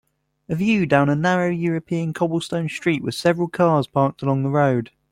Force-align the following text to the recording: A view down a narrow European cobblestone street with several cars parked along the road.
A 0.49 0.55
view 0.55 0.87
down 0.87 1.09
a 1.09 1.15
narrow 1.15 1.51
European 1.51 2.11
cobblestone 2.11 2.67
street 2.69 3.03
with 3.03 3.13
several 3.13 3.47
cars 3.47 3.85
parked 3.85 4.23
along 4.23 4.41
the 4.41 4.49
road. 4.49 4.89